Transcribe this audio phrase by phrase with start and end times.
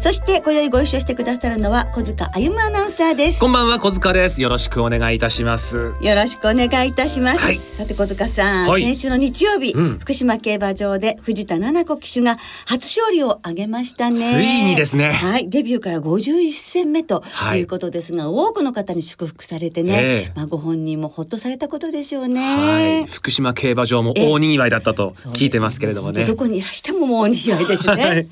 [0.00, 3.40] そして今宵ご一緒してくださるのは小塚歩アナウンサーです。
[3.40, 4.40] こんばんは小塚です。
[4.40, 5.92] よろしくお願いいたします。
[6.00, 7.56] よろしくお願いいたします、はい。
[7.58, 8.82] さて小塚さん、はい。
[8.82, 9.98] 先週の日曜日、うん。
[9.98, 14.18] 福島競馬場で藤田七子騎手が初勝利を挙げましたね。
[14.18, 15.10] ついにですね。
[15.10, 15.50] はい。
[15.50, 17.60] デビューから51戦目とはい。
[17.60, 20.32] いうことですが、多くの方に祝福されてね、ええ。
[20.36, 26.14] まあご本人もほっとされたことでしょうはねい、福島競馬場も大にぎわいだったと聞いてますけれどもね。
[26.14, 28.28] そうですどこにいらしてももうにぎわいですね、 はい、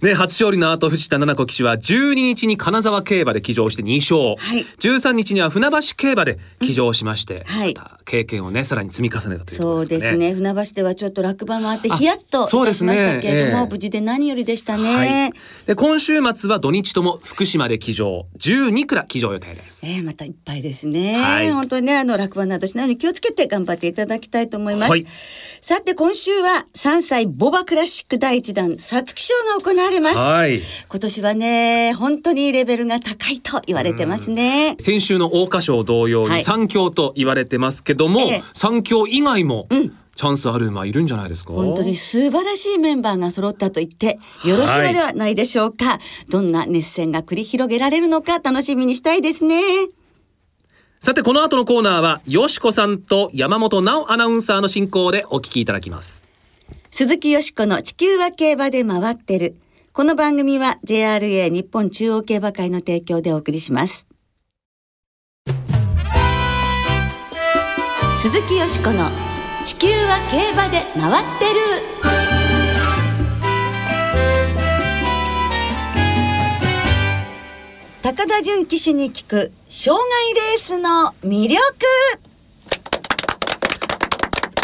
[0.00, 4.64] ね初勝利の後藤田七子騎手は12日に金沢競馬で騎乗して2勝、はい。
[4.78, 7.74] 13日には船橋競馬で騎乗しまして、はい。
[7.74, 10.18] また経験をねさらに積み重ねたというところそうですかね。
[10.18, 10.52] ですね。
[10.52, 12.94] 船橋ではちょっと落馬もあってあヒヤッといそうですね。
[12.94, 13.70] たしましたけれども、ええ。
[13.70, 15.32] 無事で何よりでしたね、はい、
[15.66, 18.26] で今週末は土日とも福島で騎乗。
[18.38, 19.86] 12蔵騎乗予定です。
[19.86, 21.20] ええまたいっぱいですね。
[21.20, 21.50] はい。
[21.50, 24.90] 本当にね、あの落馬などしないように気をつけて頑張っていただきたいと思います。
[24.90, 25.06] はい。
[25.60, 30.16] さて今週は3歳ボバクラシック第一弾皐月賞が行われます。
[30.16, 30.60] はい
[30.92, 34.76] 今年はね、本当にレベルが高いと言われてますね。
[34.78, 41.54] 先週の桜花賞同様はいに三強と言われてますけども、ええ三強以外もうんチャンスある馬いるんじゃないですか？
[41.54, 45.98] 本当に素晴らしいメンバーが揃ったと言ってよろしいのではないでしょうか。
[46.28, 49.62] どんな熱戦が繰り広げられるのか楽しみにしたいですね。
[51.00, 56.26] さてこの後のコーナーはよしこさんと山本直アナウンサーの進行でお聞きいただきます
[56.90, 59.56] 鈴木よしこの地球は競馬で回ってる。
[59.94, 64.06] この番組は JRA 日本中央競馬会の提供でお送りします。
[68.22, 69.10] 鈴木よしこの
[69.66, 71.60] 地球は競馬で回ってる。
[78.00, 81.60] 高田純騎手に聞く障害レースの魅力。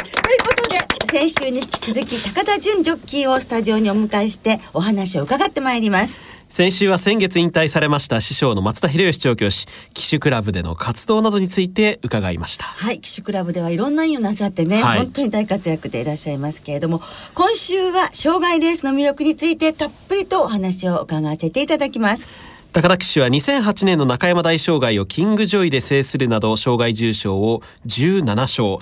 [0.00, 0.77] ということで
[1.10, 6.20] 先週に引き続き高田純ジョッキーをスタジオにお迎えしてお話を伺ってまいります。
[6.50, 12.66] 先週は先月引退されました師匠の松田博義調教師騎手クラブでの活動などについて伺いました。
[12.66, 14.98] はい騎手クラブではいろんな意をなさってね、はい。
[14.98, 17.00] 本当に大活躍でいらっしゃいますけれども
[17.34, 22.30] 今週は障害レースの魅力についてたっぷりとお話を伺わせていただきます。
[22.70, 28.76] 高田騎手は2008年の中山大障害をキングジョイで制するなど障害重賞を17勝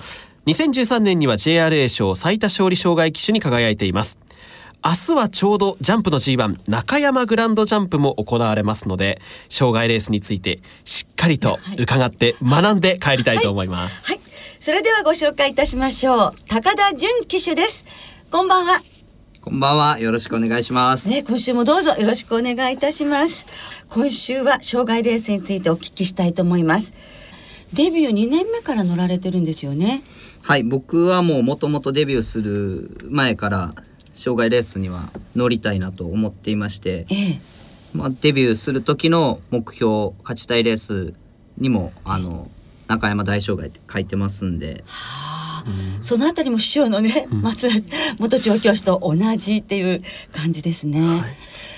[0.47, 4.17] 2013年には JRA 賞最多勝利障害騎手に輝いています
[4.85, 14.19] 明日はちょうどジャンプの G1 中山グランドジャンプも行われますので障害レースについてしっかりと伺って学んで帰りたいと思います、はい
[14.59, 17.85] それではご紹介いたしましょう高田純騎手です
[18.31, 18.81] こんばんは
[19.41, 19.99] こんばんは。
[19.99, 21.07] よろしくお願いします。
[21.07, 23.45] ね、今週もどうぞよろしくお願いいたします。
[23.87, 26.91] 今週は障害レースについてお聞きしたいと思います。
[27.73, 30.03] デビュー2年目から乗られてるんですよね。
[30.41, 33.75] はい、僕はもう元々デビューする前から
[34.13, 37.41] 障害レースには乗りたいなと思っていまして、ええ。
[37.93, 41.13] まあ、デビューする時の目標勝ちたいレース
[41.57, 42.49] にもあの
[42.87, 44.83] 中山大障害って書いてますんで、
[46.01, 50.01] そのあたりも師匠のね、松田元調教師と同じっていう
[50.31, 51.35] 感じですね。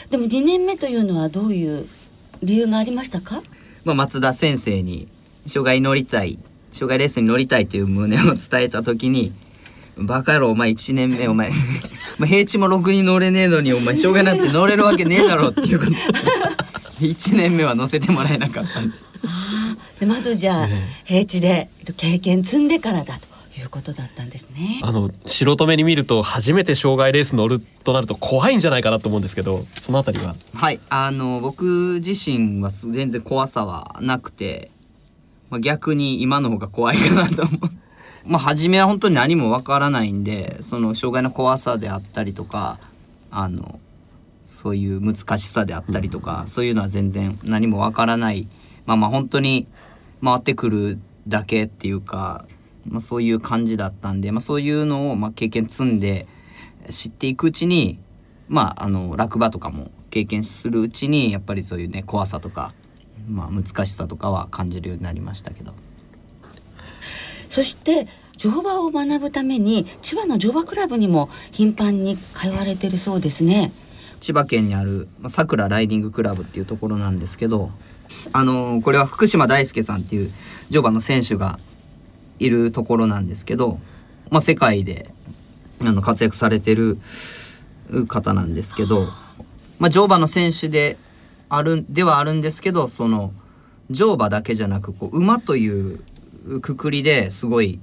[0.10, 1.88] でも2年目というのはどういう
[2.44, 3.42] 理由がありましたか？
[3.86, 5.08] まあ、松田先生に
[5.50, 6.40] 障害に乗りたい
[6.72, 9.34] 障害レースに乗りたいという旨を伝えた時に
[9.98, 11.50] 「バカ野郎お前1年目お前
[12.18, 15.98] お前平地もろくに乗れねえのにお前障害なんて乗れるわけねえだろ」っていうことで
[17.08, 19.06] 1年目は乗せてもらえなかったんです。
[19.26, 20.68] ああ、でまずじゃあ、
[21.06, 24.80] 平地でえっと経験積んでからだということだったんですね。
[24.82, 30.36] あの素人目に見ると初めて障害レース乗るとなると怖いんじゃないかなと思うんですけどそのあたりは？
[30.54, 34.72] はいあの僕自身はす全然怖さはなくて、
[35.50, 37.60] まあ、逆に今の方が怖いかなと思う。
[38.26, 42.78] まあ初めは本当に何もわからないんでその障害の怖さであったりとか
[43.32, 43.80] あの
[44.44, 48.48] そういう難しさであったりとか、そういうのは全然何もわからない。
[48.86, 49.68] まあまあ本当に
[50.24, 52.46] 回ってくるだけっていうか、
[52.88, 56.28] まあ、そういう感じだったんで、まあ、そういうのをまあ経験積んで
[56.90, 58.00] 知っていくうちに
[58.48, 62.74] まああの落馬とかも経験するうちにやっぱりそういうね怖さとか、
[63.28, 65.74] まあ、難しさとかは感じるようになりましたけど。
[67.50, 68.08] そして
[68.38, 73.72] 乗馬を学ぶために千葉の乗馬クラブにも頻繁に通われてるそうですね。
[74.20, 77.72] 千葉県にあるまあさくらライディングクラブっていうところなんですけど
[78.34, 80.32] あのこれは福島大輔さんっていう
[80.70, 81.60] 乗馬の選手が
[82.38, 83.80] いるところなんですけど、
[84.30, 85.10] まあ、世界で
[85.82, 86.98] あの活躍されてる
[88.08, 89.08] 方なんですけど、
[89.80, 90.98] まあ、乗馬の選手で
[91.50, 93.34] あるではあるんですけどその
[93.90, 96.00] 乗馬だけじゃなくこう馬という
[96.62, 97.80] くくりですごい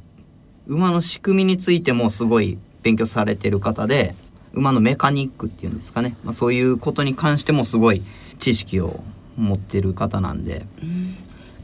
[0.67, 4.15] 馬の仕組みについてもすごい勉強されてる方で
[4.53, 8.03] 馬のメカニックっていうんですかね、まあ、そういうことに関してもすごい
[8.39, 9.01] 知識を
[9.37, 10.65] 持ってる方なんで。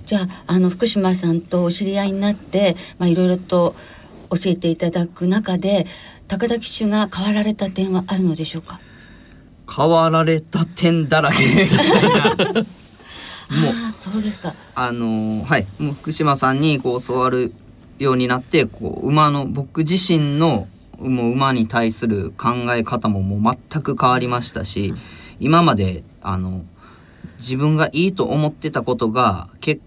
[0.05, 3.75] じゃああの福島さんとお知り合いになっていろいろと
[4.31, 5.87] 教えていただく中で
[6.27, 8.81] 高田騎手が変わられた点はあるのでしょうか？
[9.75, 11.45] 変わられた点だらけ。
[11.45, 12.67] みたいなもう。
[13.97, 14.55] そうですか。
[14.75, 15.67] あのーはい。
[15.79, 17.53] もう福島さんにこう教わる
[17.99, 20.67] ようになってこう馬の僕自身の
[20.99, 24.95] もう馬に対する考え方ももう全く変わりましたし
[25.41, 26.65] 今まであの
[27.39, 29.83] 自分がいいと思ってたことが結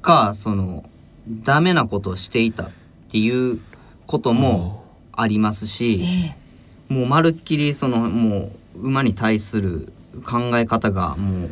[0.00, 0.84] 果その
[1.28, 2.70] ダメなことをしていたっ
[3.10, 3.60] ていう
[4.06, 6.00] こともありますし。
[6.02, 6.44] ええ。
[6.88, 9.92] もうまるっきりそのもう馬に対する
[10.24, 11.50] 考え方がもう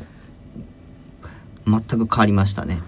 [1.67, 2.81] 全く変わりましたね。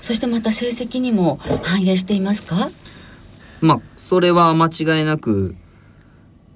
[0.00, 2.70] そしてまた成績にも反映していますか？
[3.60, 5.56] まあそれは間違いなく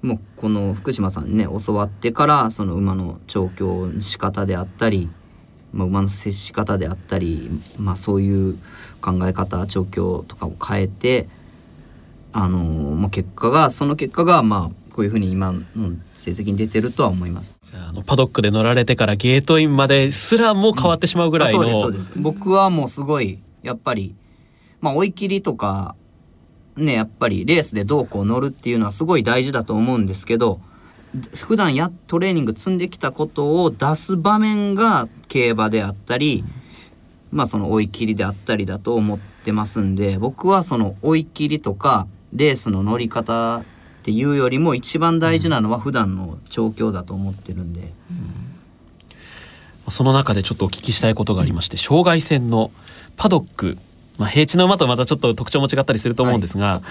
[0.01, 5.09] もうこの福島さんにね教わってからその馬の調教の仕方であったり、
[5.73, 8.57] まあ、馬の接し方であったり、まあ、そういう
[9.01, 11.27] 考え方調教とかを変えて
[12.33, 12.59] あの
[12.95, 15.61] まあ、結果がその結果がまあこういうふうに今の
[16.13, 17.59] 成績に出てるとは思います。
[17.63, 24.13] じゃああのパドックで乗られてからゲートインまですらも変わってしまうぐらいの、あそうですそうです僕はもうすごいやっぱり
[24.79, 25.95] まあ追い切りとか
[26.75, 30.61] ねやっぱりレースでどうこう乗るっていうのはすごい大事だと思うんですけど
[31.33, 36.43] 普段やトレーニング積んできたことを出す場面が競馬であったり、
[37.31, 43.63] まあその追い切りであったりだと思ってますんで僕はその追い切りとかレースの乗り方
[44.01, 47.93] っていうよりも一番大事なのは普段の調教だと思ってるんで。
[49.89, 52.71] その中でちょっとお聞きしたいことがありまして障害戦の
[53.17, 53.77] パドック、
[54.17, 56.81] まあ、平地の馬とまたちょっと特徴も違ったりすると思うんですが、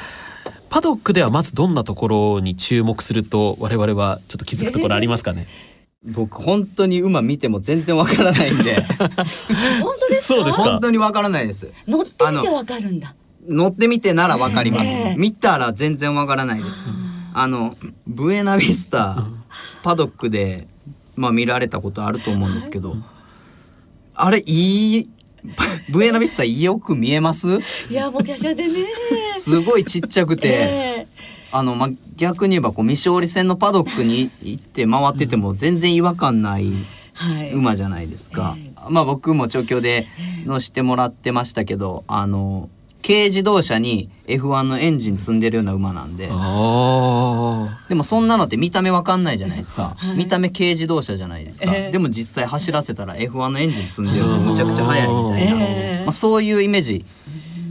[0.69, 5.47] パドックではまずどんなところに注目すると我々はちょっと気づくところありますかね、
[6.05, 8.83] 僕本当に馬見ても全然わからないんで。
[9.83, 10.53] 本当ですか？
[10.53, 11.71] 本当にわからないです。
[11.89, 13.15] 乗ってみてわかるんだ
[13.49, 15.17] 乗ってみてならわかります、ええ。
[15.17, 16.85] 見たら全然わからないです。
[17.33, 17.77] あの
[18.07, 19.25] ブエナビスタ
[19.83, 20.67] パドックで
[21.17, 22.97] まあ見られたことあると思うんですけど
[24.15, 25.09] あれいい
[25.91, 27.61] ブエナビスタよく見えます？
[27.89, 28.85] いやもう華奢でね。
[29.39, 31.07] すごいちっちゃくて、え
[31.51, 36.71] あの、まあ、逆に言えばこう未勝利戦のパドックに行って回ってても全然違和感ない
[37.55, 40.07] 馬じゃないですか、えまあ僕も調教で
[40.45, 42.69] 乗してもらってましたけどあの
[43.03, 46.29] 軽自動車に F1 のエンジン積んでるような馬なんで。
[46.31, 50.17] あでもそんなのって見た目わかんないじゃないですか、 はい。
[50.17, 51.93] 見た目軽自動車じゃないですか、ええ。
[51.93, 56.05] でも実際走らせたら F1 のエンジン積んでるむちゃくちゃ速いみたいな、ええ。
[56.05, 57.05] まあ、そういうイメージ。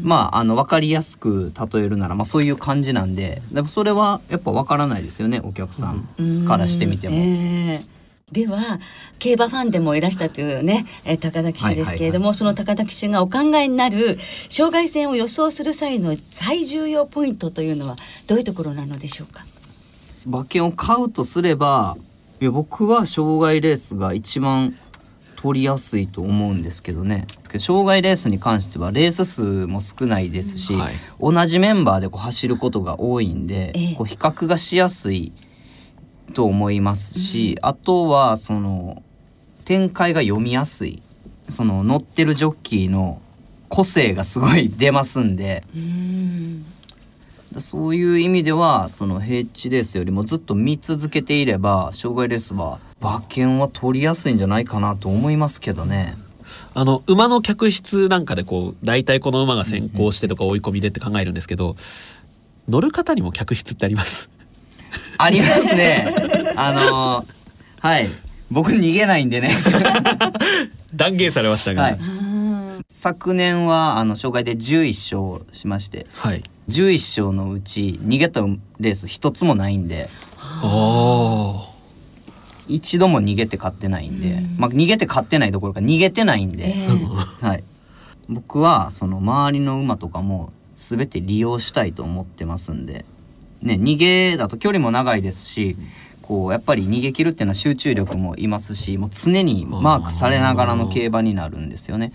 [0.02, 3.42] まああの分かりやすく例えるなら、まあ、そういう感じなんで。
[3.52, 7.16] でもそれはやっぱ分からないですよねお客さんからしてみても。
[7.16, 7.22] うん。
[7.22, 7.99] ええ
[8.32, 8.80] では
[9.18, 14.20] 競馬ファンでもいらしたというね、えー高田騎手ですけれども、その高田騎手がお考えになる
[14.50, 17.96] 障害戦を予想する際の最重要ポイントというのは
[18.28, 19.46] どういうところなのでしょうか？
[20.26, 21.98] 馬券を買うとすれば
[22.40, 24.76] いや僕は障害レースが一番
[25.36, 27.26] 取りやすいと思うんですけどね。
[27.58, 30.94] 障害レースに関してはレース数も少ないですし、はい。
[31.20, 33.96] 同じメンバーでこう走ることが多いんで、ええ。
[33.96, 35.32] こう比較がしやすい
[36.30, 39.04] と思いますし、あとはその
[39.66, 41.02] 展開が読みやすい
[41.48, 43.22] その乗ってるジョッキーの
[43.68, 45.64] 個性がすごい出ますんで。
[45.76, 46.66] うん
[47.58, 56.16] そういう意味ではその平地レースよりもずっと見続けていれば障害レースは馬券は取りやすいんじゃないかなと思いますけどね。
[56.76, 61.76] あの馬の客室なんかでこう大体この馬が先行してとか追い込みでって考えるんですけど
[62.68, 64.30] 乗る方にも客室ってあります？
[65.22, 66.54] ありますね。
[66.56, 67.26] あの
[67.82, 68.08] はい。
[68.50, 69.52] 僕逃げないんでね。
[70.96, 71.84] 断言されましたが。
[71.84, 72.00] はい。
[72.88, 76.08] 昨年はあの障害で11勝しまして。
[76.16, 78.42] はい、11勝のうち逃げた
[78.80, 80.10] レース一つもないんで。
[82.68, 86.68] 一度も逃げて勝ってないんで、まあ逃げて勝ってないどころか逃げてないんで。
[86.68, 86.88] え
[87.42, 87.46] え。
[87.46, 87.64] はい、
[88.30, 93.06] 僕はその周りの馬とかも全て利用したいと思ってますんで、
[93.62, 95.76] ね、逃げだと距離も長いですし
[96.22, 102.14] こうやっぱり逃げ切るっていうのは集中力もいますしもう常にマークされながらの競馬になるんですよね。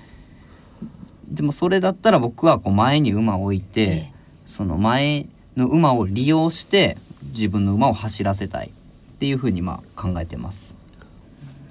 [1.29, 4.15] でもそれだったら僕はこう前に馬を置いて、ええ
[4.47, 6.99] その前の馬を利用して
[7.35, 10.75] 自分の馬を走らせたいっていうふうにまあ考えてます。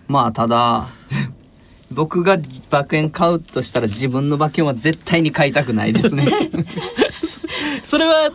[0.08, 0.88] まあただ
[1.92, 2.40] 僕が
[2.72, 6.26] 馬券買うとしたら自分の馬券は絶対に買いたくないですね。
[7.84, 8.32] それは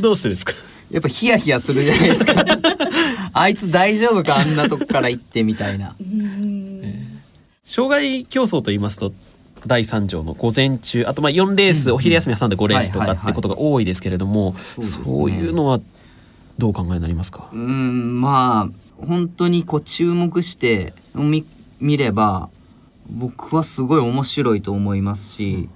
[0.00, 0.52] どうしてですか？
[0.90, 2.44] やっぱヒヤヒヤするじゃないですか。
[3.32, 4.38] あいつ大丈夫か？
[4.38, 5.94] あんなとこから行ってみたいな。
[7.64, 9.12] 障害競争と言いますと
[9.66, 15.80] 第3条の午前中あとまあ4レース、お昼休み挟んで5レースとかってことが多いですけれども、そういうのは
[16.58, 17.48] どうお考えになりますか？
[17.52, 21.44] うーんまあ本当にこう注目して見
[21.78, 22.48] 見れば
[23.08, 25.68] 僕はすごい面白いと思いますし、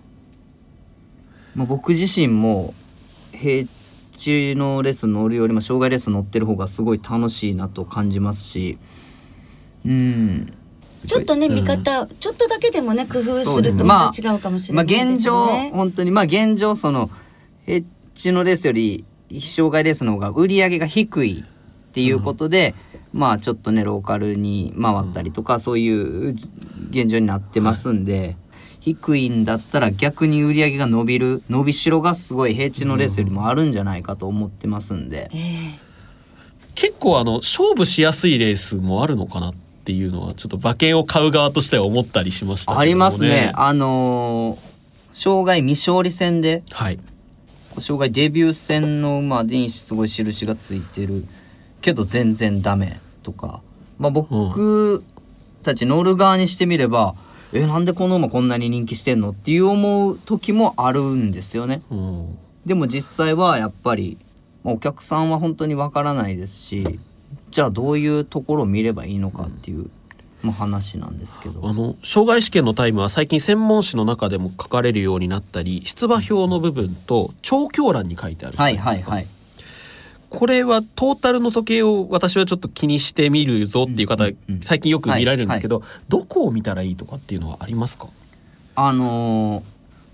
[1.55, 2.75] まあ、僕自身も
[3.33, 3.67] 平
[4.17, 8.79] 地のレッスン乗るよりも障害レッスン乗ってる方がすごい楽しいなと感じますし。
[9.85, 10.53] うん。
[11.07, 11.55] ちょっとねうん。
[11.55, 15.71] 見方、ちょっとだけでもね工夫するとまあまた違うかもしれまあないです現状ね。
[15.75, 17.11] 本当にまあ現状その
[17.65, 19.05] ヘッジのレースより
[19.41, 22.75] 障害レースの方が売り上げが低いっていうことで、
[23.13, 26.35] まあちょっとねローカルに回ったりとか、そういう
[26.91, 28.37] 現状になってますんで、
[28.85, 35.79] 低いんだったら逆に売り上げが伸びる伸びしろがすごい平地のレースよりもあるんじゃないかと思ってますんで、ええ。
[36.75, 43.53] 結構あの勝負しやすいレースもあるのかなっていうのはちょっと馬券を買う側としては思ったりしましたけどもありますね。
[43.55, 44.75] あのー
[45.15, 46.99] 障害未勝利戦ではい。
[47.79, 51.25] 障害デビュー戦の馬にすごい印がついてる。
[51.81, 53.61] けど全然ダメとか、
[53.99, 55.05] まあ、僕
[55.63, 57.15] たち乗る側にしてみれば、
[57.55, 61.83] えなんでこの馬こんなに人気してんのっていう思う時もあるんですよね。
[61.91, 64.17] うんでも実際はやっぱり、
[64.63, 66.99] まあお客さんは本当にわからないですし
[67.51, 69.91] じゃあどういうところを見ればいいのかっていう、
[70.43, 71.61] まあ、話なんですけど。
[71.63, 79.27] あの障害試験のタイムは最近専門誌の中でも書かれるようになったり出馬表の部分と調教欄に書いてあるじゃはないいですかはいはい。
[80.35, 88.09] これはトータルの時計を私はちょっと気にしてみるぞっていう方、うんうんうん最近よく見られるんですけど、どこを見たらいいとかっていうのはありますか？
[88.77, 89.63] あのー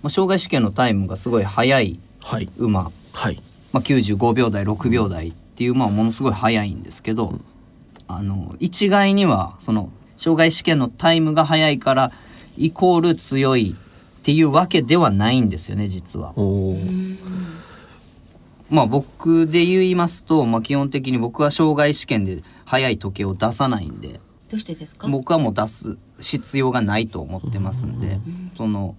[0.02, 2.48] まあ、障害試験のタイムがすごい速いはい。
[2.58, 2.90] 馬。
[3.12, 3.42] はい。
[3.72, 7.38] まあ、95秒台6秒台っていう馬はものすごい速いんですけど、
[8.08, 12.12] あの一概にはその障害試験のタイムが速いから
[12.56, 13.76] イコール強い
[14.20, 16.34] っていうわけではないんですよね実は。
[18.70, 25.08] まあ僕で言いますと、まあ、基本的に僕は障害試験で速い時計を出さないんでどうしてですか？
[25.08, 28.18] 僕はもう出す必要がないと思ってますんで、
[28.56, 28.96] その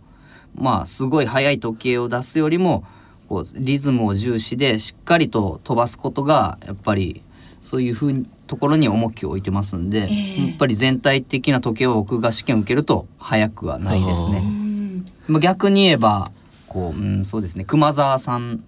[0.56, 2.84] まあすごい速い時計を出すよりも
[3.30, 7.24] こうリズムを重視でしっかりと飛ばすことがやっぱり
[7.62, 14.40] そういうふうにところに重きを置いてますんで、ええやっぱり全体的な時計を僕が試験を受けると速くはないですうね。
[14.40, 16.32] んまあ、逆に言えば
[16.68, 18.64] こう、うん、そうですね熊沢さん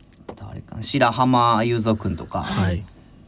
[0.53, 2.85] 誰かな白浜雄三君とかはい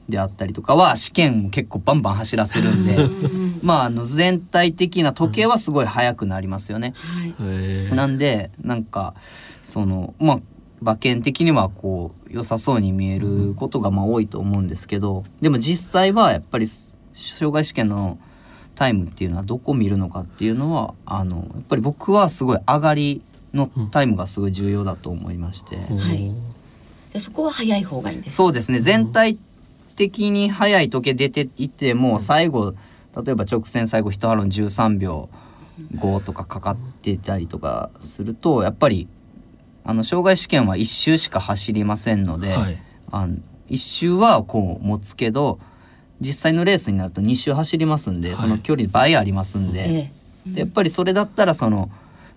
[0.08, 3.36] であったりとかは試験も結構バンバン走らせるんで。
[3.63, 6.94] まあ、あの全体的な時計はすごい速くなりますよね。
[7.39, 7.96] はい。
[7.96, 9.15] なんでなんか
[9.63, 10.39] そのまあ
[10.79, 18.20] 馬券的にはこう良さそうに見えることがまあ多いと思うんですけどでも実際はやっぱり障害試験の
[18.75, 23.24] タイムっていうのはどこを見るのかっていうのはあのやっぱり僕はすごい上がり
[23.55, 25.77] のタイムがすごい重要だと思いまして。
[25.77, 26.32] はい
[27.15, 28.36] でそこは早い方がいいんです。
[28.36, 28.79] そうですね。
[28.79, 29.38] 全体
[29.95, 32.75] 的に速い時計出ていっても最後
[33.15, 35.29] 例えば直線最後一ハロン13秒
[35.95, 39.07] 5とかかかってたりとかするとやっぱり
[39.86, 42.77] あの障害試験は1周しか走りませんので、はい。
[43.13, 43.38] あの
[43.69, 45.57] 1周はこう持つけど
[46.19, 48.38] 実際のレースになると2周走りますんで、はい。
[48.38, 49.89] その距離倍ありますんで。
[49.89, 50.12] え
[50.48, 50.51] え。
[50.51, 51.89] でやっぱりそれだったらその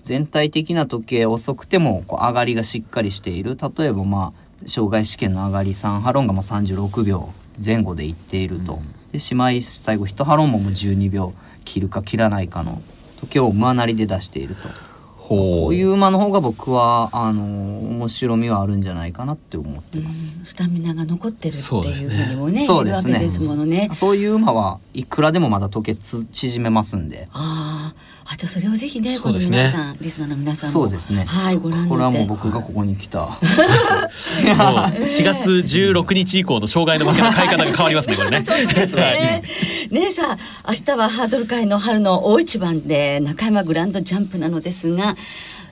[0.03, 3.59] 全体的な時計遅くてもこう上がりがしっかりしている。
[3.77, 7.33] 例えばまあ障害試験の上がり3ハロンがまあ36秒
[7.65, 8.81] 前後でいっていると、
[9.13, 11.33] で姉妹最後1ハロンももう12秒
[11.65, 12.83] 切るか切らないかの
[13.21, 14.69] 時計を馬なりで出していると。
[15.17, 20.37] ほこういう馬の方が僕はあの面白みはあるんじゃないかなって思ってます。
[20.39, 20.45] うん。
[20.47, 23.13] スタミナが残ってるっていうふうにもねそうですね。
[23.13, 23.91] 言えるわけですものね。
[23.93, 27.29] そういう馬はいくらでもまだ時計つ縮めますんで。
[27.33, 31.25] ああ、あじゃあそれをぜひねこのそうですね皆さん、リスナーの皆さんもそうですね。
[31.25, 32.29] はいご覧にこれはもうなって。
[32.29, 33.21] 僕がここに来た。
[33.27, 38.41] もう4月16日以降の障害の負けの買い方が変わりますねこれね。
[38.41, 39.43] ね
[39.91, 45.17] ねえさあ明日はハードル界の春の大一番で中山グランドジャンプなのですが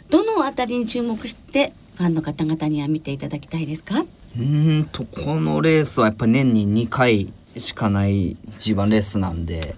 [0.09, 4.01] どのあたりに注目してファンの方々には見ていただきたいですか？
[4.01, 9.75] うーんとこのレースはやっぱ年に2回しかない G1 レースなんで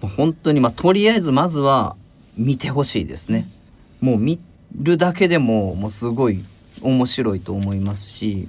[0.00, 1.96] 本当にまあとりあえずまずは
[2.36, 3.48] 見てほしいですね。
[4.00, 4.38] もう見
[4.80, 6.44] るだけでももうすごい
[6.82, 8.46] 面白いと思いますし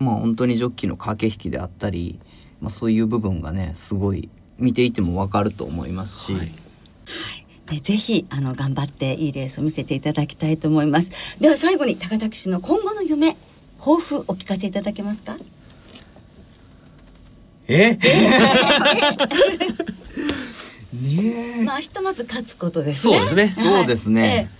[0.00, 2.18] まあ本当にジョッキーの駆け引きであったり、
[2.60, 4.28] まあ、そういう部分がねすごい
[4.58, 6.52] 見ていても分かると思いますし、ね、
[7.80, 11.12] ぜひあの頑張っていいレースを見せていただきたいと思います。
[11.40, 13.36] では最後に高田騎手の今後の夢
[13.78, 15.36] 抱負お聞かせいただけますか？
[17.68, 17.96] え？
[20.92, 23.18] ねまあ明日まず勝つことですね。
[23.18, 23.68] そうですね。
[23.68, 23.78] はい。
[23.78, 24.50] そうですね、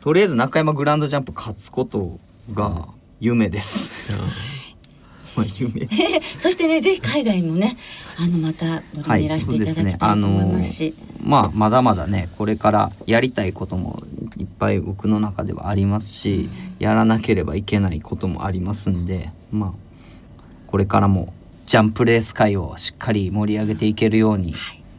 [0.00, 2.18] とりあえず中山グランドジャンプ勝つこと
[2.52, 2.88] が
[3.20, 3.90] 夢です。
[5.36, 5.82] まあ夢。
[5.82, 6.22] ええ。
[6.38, 7.76] そしてねぜひ海外もね
[8.16, 14.02] あのまた乗りにいらしていただきたいと思いますし、まあまだまだねこれからやりたいことも
[14.36, 19.72] いっぱい僕の中ではありますし、やらなければいけないこともありますんで、まあ
[20.68, 21.32] これからも
[21.66, 24.54] ジャンプレース界をしっかり盛り上げていけるように、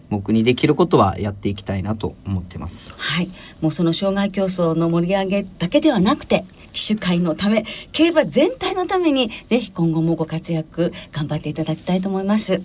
[0.10, 2.94] 僕にできることはやっていきたいなと思ってます。
[2.98, 3.30] はい、
[3.62, 12.62] もうその障害競争の盛り上げだけではなくて騎手会のため競馬全体のためにぜひ今後もご活躍頑張っていただきたいと思います。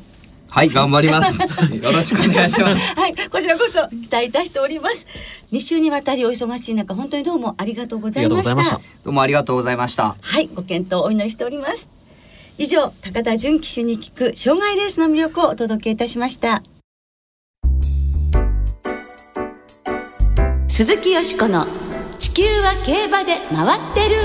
[0.50, 1.40] はい頑張ります。
[1.80, 2.94] よろしくお願いします。
[2.96, 5.06] はい、こちらこそ期待いたしております。
[5.52, 8.62] 2週にわたりお忙しい中、本当にどうもありがとうございました。
[8.62, 10.16] したどうもありがとうございました。
[10.20, 11.88] はい、ご検討お祈りしております。
[12.58, 16.62] 以上、高田純騎手に聞く障害レースの魅力をお届けいたしました。
[20.80, 21.66] 鈴木よしこの
[22.18, 24.16] 地球は競馬で回ってる。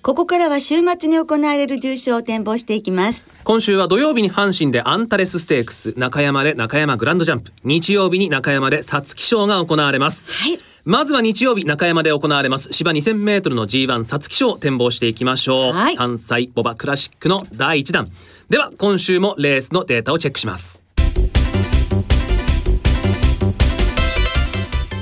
[0.00, 3.26] ここからは週末に行われる重賞を展望していきます。
[3.42, 7.52] 今週は土曜日に阪神でアンタレスステークス中山で中山グランドジャンプ。
[7.64, 10.28] 日曜日に中山で皐月賞が行われます。
[10.28, 10.60] はい。
[10.84, 12.68] まずは日曜日中山で行われます。
[12.72, 15.96] 芝 2000m の G1 皐月賞を展望していきましょう、はい。
[15.96, 18.12] 3歳ボバクラシックの第1弾。
[18.48, 20.84] では今週もレースのデータをチェックします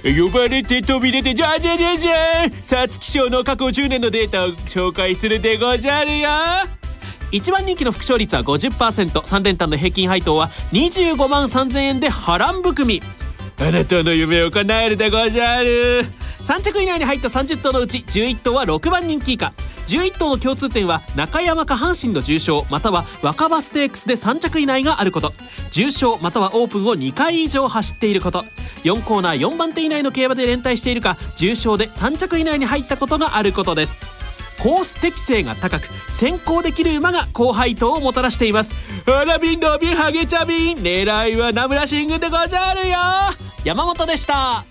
[0.05, 2.15] 呼ばれて飛び出てじゃじゃじゃじゃ
[2.63, 6.29] 皐月賞の過去10年のデータを紹介するでごじゃるよ。
[7.31, 13.03] 一番人気の副賞率は 50%3 連単の平均配当は25万3000円で波乱含み。
[13.61, 16.07] あなたの夢を叶えるでござる。
[16.47, 19.53] 3着以内に入った30頭のうち11頭は6番人気以下。
[19.89, 25.33] 11頭の共通点は中山か阪神の重賞または若葉ステークスで3着以内があること。
[25.73, 28.45] 重賞またはオープンを2回以上走っていること。
[28.85, 34.01] 4コーナー4番手以内の競馬で連帯しているか重賞で3着以内に入ったことがあることです。
[34.63, 38.73] コース適性が高く先行できる馬が高配当をもたらしています。
[39.07, 43.48] あらビンドビンハゲチャビン狙いはナムラシングでござるよ。
[43.65, 44.65] 山本でしたハ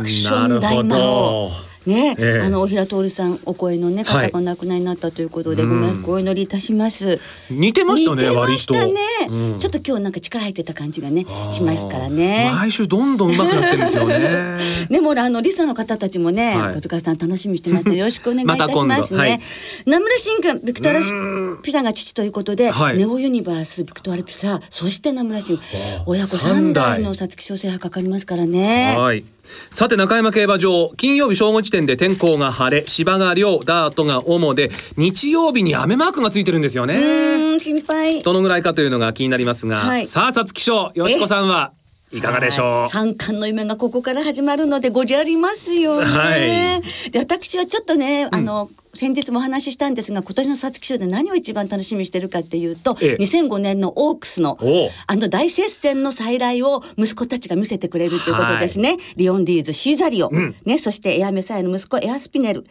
[0.00, 1.50] クション大魔王。
[1.86, 2.40] ね、ええ。
[2.40, 4.26] あの大平徹さんお声のねはい。
[4.26, 5.68] 方が亡くなりになったということで、うん。
[5.68, 7.20] ご冥福をお祈りいたします。
[7.50, 9.58] 似てましたね割と、うん。
[9.58, 12.50] ちょっと今日なんか力入ってた感じがねしますからね。
[12.54, 14.86] 毎週どんどん上手くなってるんですよね。
[14.88, 16.74] でもあのリスの方たちもね、はい。
[16.76, 18.04] 小塚さん楽しみにしてますよ。
[18.04, 19.18] ろしくお願いいたしますね。
[19.20, 19.40] はい。
[19.86, 21.58] 名村真君ビクトラシうん。
[21.62, 22.98] ピザが父ということで、はい。
[22.98, 25.58] ネオユニバースビクトラピザそして名村真
[26.06, 26.84] 親子三三代。
[26.94, 28.94] 代の皐月賞制覇かかりますからね。
[28.96, 29.24] はい。
[29.70, 37.58] さて中山競馬場金曜日正午時点で天候が晴れ芝が涼ダートが主で日曜日に雨マークがついてるんですようね。
[37.60, 38.22] 心配。
[38.22, 41.72] どのぐらいかというのが気になりますが、はいさあ皐月賞よしこさんは
[42.12, 46.06] いかがでしょう、はい三冠の夢がここから始まるのでごじゃりますよね。
[46.06, 53.22] はいで私はちょっとね、あの先日もお話ししたんですが今年の皐月賞で何を一番楽しみにしてるかっていうと、ええ。
[53.22, 54.58] 2005年のオークスの
[55.06, 58.96] あの大接戦の再来を息子たちが見せてくれるということですね。
[59.16, 60.54] リオンディーズシーザリオ、ん。
[60.64, 62.64] ねそしてエアメサイの息子エアスピネル、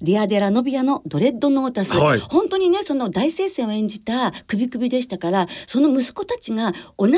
[0.00, 2.20] ディアデラノビアのドレッドノータス、はい。
[2.20, 7.16] 本当にねその大接戦を演じた首首でしたからその息子たちが同じ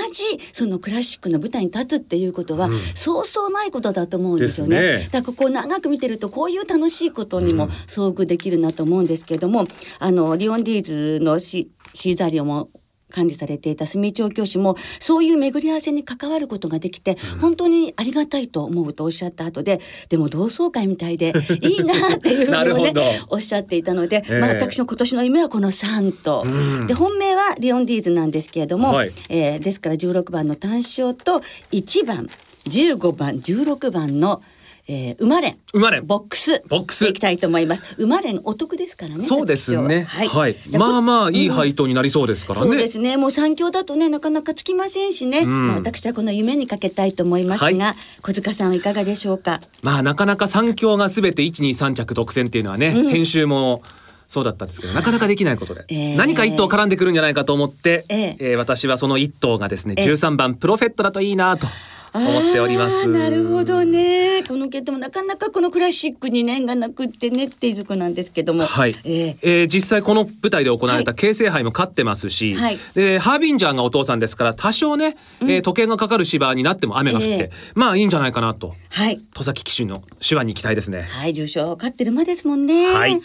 [0.53, 4.81] そのクラシックの舞台に立つっていうことは、そうそうないことだと思うんですよね。
[4.81, 5.09] ね。
[5.11, 9.67] だからこう長く見てるとこういう楽しいことにも遭遇できるなと思うんですけれども、
[9.99, 12.71] あのリオンディーズのシシーザリオも
[13.11, 24.41] 管理されていた住調教師もそういう巡り合わせに関わることができて、本当にありがたいと思うとおっしゃった後ででも同窓会みたいで いいなっていうふなうにもねおっしゃっていたので、ええ。
[24.41, 26.49] まあ、私の今年の夢はこの3と、う
[26.85, 26.87] ん。
[26.87, 29.13] で本命はリオンディーズなんですけれども、はい。
[29.29, 32.29] えーですから16番の単勝と1番
[32.69, 34.43] 15番16番の、
[34.93, 36.65] えー、馬連馬連ボックス。
[36.69, 37.05] ボックス。
[37.05, 37.83] でいきたいと思います。
[37.97, 40.03] 馬連お得ですからねそうですね。
[40.03, 40.49] は。
[40.49, 41.55] い、じゃこまあまあいいうん。
[41.55, 43.17] 配当になりそうですからね、そうですね。
[43.17, 45.69] もう三強だとねなかなかつきませんしね、ん。
[45.69, 47.97] まあ、私はこの夢にかけたいと思いますが、はい。
[48.21, 49.61] 小塚さんはいかがでしょうか？
[49.83, 53.85] まあなかなか三強がすべて123着独占っていうのはね、先週も
[54.27, 56.17] そうだったんですけどなかなかできないことで、えー。
[56.17, 58.37] 何か一頭絡んでくるんじゃないかと思って、ええ。
[58.41, 60.07] えー私はその一頭がですねええ。
[60.07, 61.69] 13番プロフェットだといいなと
[62.13, 63.07] 思っております。
[63.09, 64.43] なるほどね。
[64.47, 68.65] この毛でもなかなかこのクラシックに念がなくってねっていうとこなんですけども。
[68.65, 69.39] はい、えー。
[69.43, 72.79] えー実際この舞台で行われたは京成杯も勝ってますし、はい。
[72.95, 77.51] でハービンジャーがお父さんですから多少ね、えー時計がかかる芝になっても雨が降って、ええ。
[77.75, 78.75] まあいいんじゃないかなと。
[78.91, 79.21] はい。
[79.35, 81.03] 戸崎騎手の手腕に期待ですね。
[81.03, 82.87] はい重賞勝ってる馬ですもんね。
[82.93, 83.21] はい。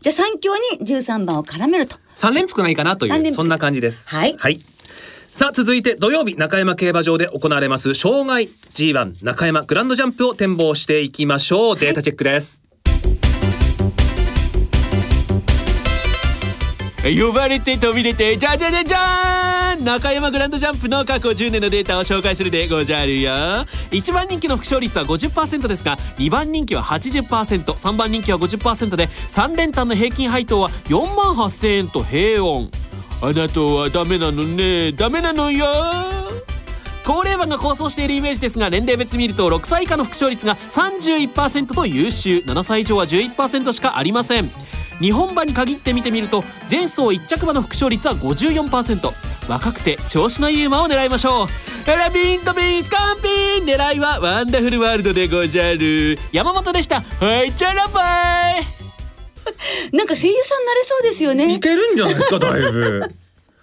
[0.00, 1.96] じゃあ三強に13番を絡めると。
[2.16, 4.08] 3連複がいいかなというそんな感じです。
[4.08, 4.36] はい
[5.36, 11.78] さあ続いて土曜日中山競馬場で行われます障害 G1 中山グランドジャンプを展望していきましょう。
[11.78, 12.62] データチェックです、
[17.02, 23.30] 呼ばれて飛び出てじゃじゃじゃじゃーん中山グランドジャンプの過去10年のデータを紹介するでござるよ。
[23.90, 32.70] 1番人気の副勝率は50%ですが2番人気は 80%3 番人気は50%で3連単の平均配当は4万8000円と平穏
[33.22, 34.92] あなたはダメなのね。
[34.92, 35.66] ダメなのよ。
[37.04, 42.38] 高齢馬が構想しているイメージですが年齢別見ると6歳以下の副勝率が31%と優秀。
[42.40, 44.50] 7歳以上は11%しかありません。
[45.00, 49.12] 日本馬に限って見てみると前走1着馬の複勝率は54%
[49.48, 51.48] 若くて調子のいい馬を狙いましょう。
[51.86, 53.64] ラビンとビンスカンピン。
[53.64, 56.18] 狙いはワンダフルワールドでござる。
[56.32, 57.02] 山本でした。
[57.02, 58.75] はいチャラバイ。
[59.92, 61.54] なんか声優さんになれそうですよね。
[61.54, 63.10] いけるんじゃないですかだいぶ。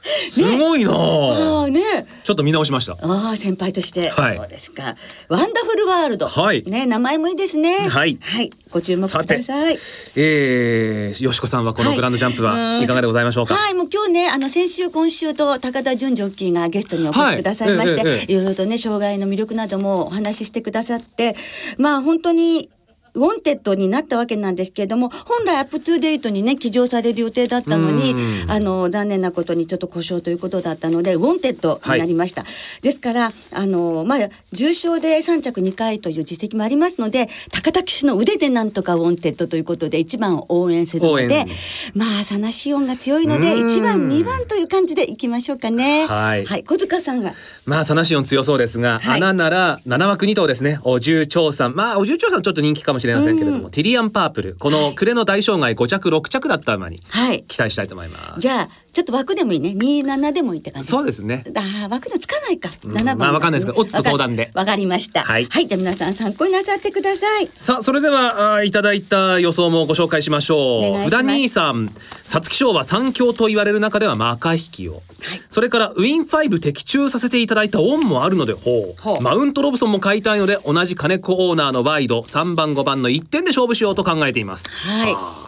[0.32, 0.92] すごいな。
[0.92, 1.82] あああね。
[2.24, 2.98] ちょっと見直しました。
[3.02, 4.38] ああ先輩として、はい。
[4.38, 4.96] そうですか。
[5.30, 6.28] ワンダフルワールド。
[6.28, 6.64] はい。
[6.66, 7.78] ね名前もいいですね。
[7.78, 8.20] はい。
[8.22, 8.52] はい。
[8.72, 9.78] ご注目ください。
[10.16, 18.32] えー、よしこさんはこのグランドジャンプはいかがでございましょうか、はい、もう今日ね、あの先週今週と高田純ジョッキーがゲストにお越しくださいまして、はいええええ。
[18.32, 21.36] いろいろとね、障害の魅力などもお話ししてくださって、
[21.78, 22.70] まあ本当に。
[23.16, 28.52] ウォンテッドになったわけなんですけれども本来アップトゥーデートにね騎乗される予定だったのにうん。
[28.52, 32.46] あの残念なことにちょっと故障ということだったのでウォンテッドになりました、
[32.82, 41.48] ですからあのまあ重賞で3着2回という実績もありますので高田騎手の腕でなんとかウォンテッドということで1番を応援するの応で援。
[41.94, 43.66] まあサナシオンが強いのでうん。
[43.66, 46.06] 1番2番という感じでいきましょうかね。
[46.06, 46.46] はい。
[46.64, 47.34] 小塚さんが
[47.66, 49.18] まあサナシオン強そうですが、はい。
[49.18, 50.80] 穴なら7枠2頭ですね。
[50.84, 51.76] お重長さん。
[51.76, 54.56] まあお重長さんちょっと人気かもしれませんけれども、ティリアンパープル。
[54.56, 57.44] この暮れの大障害5着6着だった馬にはい。
[57.48, 58.40] 期待したいと思います。
[58.40, 59.70] じゃあちょっと枠でもいいね。
[59.70, 60.88] 27でもいいって感じ。
[60.88, 61.44] そうですね。
[61.56, 64.52] あー枠のつかないか、うん7番まあわかんないですけどオッズと相談で。
[64.54, 65.22] わかりました。
[65.22, 67.50] ははいい、じゃあ皆さん参考になさってください。
[67.56, 70.84] さあそれではあーいただいた予想もご紹介しましょう。
[70.84, 71.10] します。
[71.10, 71.92] 札兄さん
[72.28, 75.02] 皐月賞は三強と言われる中ではマカ引きを、
[75.50, 79.02] それからウィン5的中させていただいたオンもあるのでほう。
[79.02, 79.22] ほう。
[79.22, 84.70] マウントロブソンも買いたいので同じ金子オーナーのワイド3番5番の1点で勝負しようと考えています。
[84.70, 85.43] はい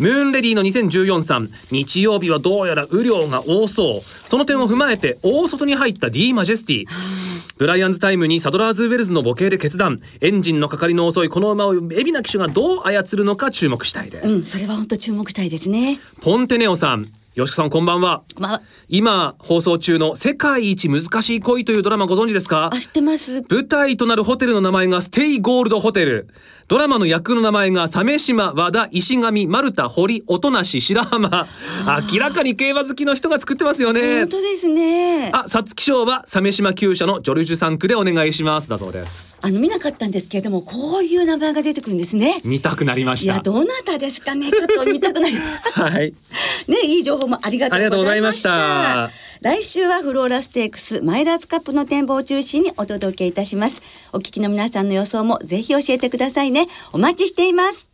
[0.00, 1.50] ムーンレディの2014さん。
[1.70, 4.30] 日曜日はどうやら雨量が多そう。
[4.30, 6.86] その点を踏まえて大外に入った D マジェスティ。
[7.58, 10.00] ブライアンズタイムにサドラーズウェルズの母系で決断。
[10.22, 16.00] エンジンのかかりの遅いこの馬を海老名騎手がどう操るのか注目したいです、うんそれは本当注目したいですね。
[16.22, 17.12] ポンテネオさん。
[17.34, 18.22] よしこさんこんばんは。
[18.38, 22.70] まあ今放送中の世界一難しい恋というドラマご存知ですか？
[22.72, 23.44] あ知ってます。
[23.48, 26.28] 舞台となるホテルの名前がステイゴールドホテル
[26.70, 31.48] ドラマの役の名前が鮫島和田石上丸太堀音無白浜。
[32.12, 34.20] 明らかに競馬好きの人が作ってますよね。
[34.20, 35.30] 本当ですね。
[35.32, 38.68] ああ皐月賞は鮫島厩舎のジョルジュ3区でお願いします。
[38.68, 39.36] だそうです。
[39.42, 42.40] の見なかったんですけれどもこういう名前が出てくるんですね。
[42.44, 43.32] 見たくなりました。
[43.32, 44.48] いやどなたですかね。
[44.48, 45.34] ちょっと見たくなり
[45.74, 46.14] はい。
[46.68, 53.80] ねいい情報もありがとうありがとうございました来週はフローラステークスマイラーズカップの展望を中心にお届けいたします。
[54.12, 56.68] お聞きの皆さんの予想もぜひ教えてくださいね。
[56.92, 57.89] お待ちしています。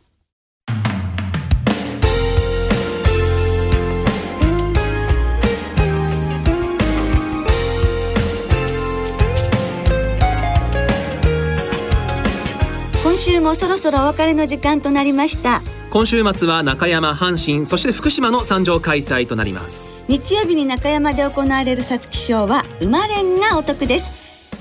[13.27, 15.61] 週もそろそろお別れの時間となりました。
[15.89, 19.89] 今週末は中山阪神そして福島の参上開催となります。
[20.07, 24.09] 日曜日に中山で行われる皐月賞は馬連がお得です。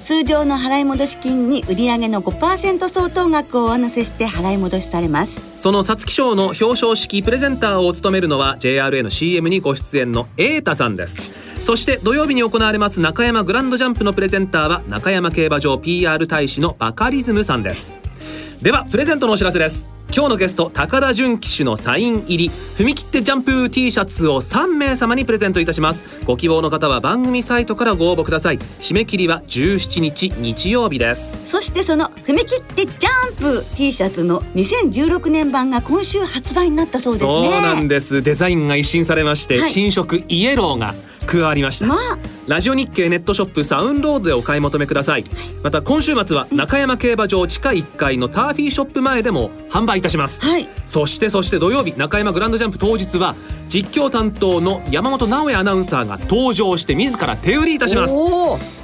[0.04, 5.40] 通常の払い戻し金に売上の5%相当額を上乗せして払い戻しされます。
[5.56, 11.22] その皐月賞の表彰式プレゼンターを務めるのは JRA の CM にご出演の瑛太さんです。
[11.62, 17.94] そして土曜日に行われます中山グランドジャンプのプレゼンターは中山競馬場 PR 大使のバカリズムさんです
[18.62, 19.86] ではプレゼントのお知らせです。
[20.14, 22.48] 今日のゲスト高田純騎手のサイン入り。
[22.48, 26.06] 踏み切ってジャンプ T シャツを3名様にプレゼントいたします。
[26.24, 28.58] ご希望の方は番組サイトからご応募ください。
[28.80, 31.36] 締め切りは17日日曜日です。
[31.44, 37.30] そしてその踏み切ってジャンプ T シャツの2016年版が今週発売になったそうですね。
[37.30, 38.22] そうなんです。
[38.22, 39.70] デザインが一新されまして、はい。
[39.70, 40.94] 新色イエローが
[41.26, 45.24] 加わりました、まあラジオ日経ネットショップサウンロードでお買い求めください。
[45.64, 50.40] また今週末は中山競馬場地下1階のターフィーショップ前でも販売いたします。
[50.40, 50.68] はい。
[50.84, 53.34] そしてそして土曜日中山グランドジャンプ当日は
[53.68, 58.14] 実況担当の山本直哉アナウンサーが登場して自ら手売りいたします。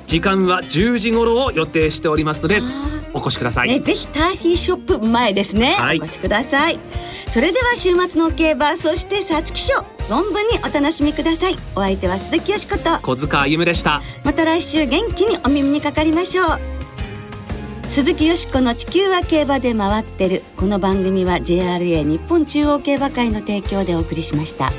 [0.08, 2.60] 時間は10時頃を予定しておりますので
[3.14, 6.00] お越しください、ね、ぜひターフィーショップ前ですね、はい。
[6.00, 6.78] お越しください。
[7.28, 11.56] それでは週末の競馬そして皐月賞存分にお楽しみください。
[11.74, 13.00] お相手は鈴木よしこと。
[13.02, 14.02] 小塚歩でした。
[14.24, 16.58] また来週元気にお耳にかかりましょう。
[17.88, 20.42] 鈴木よしこの地球は競馬で回ってる。
[20.56, 24.70] この番組は JRA 日本中央競馬会の提供でお送りしました。